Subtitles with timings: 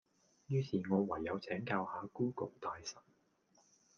[0.47, 2.95] 於是我唯有請教下 Google 大神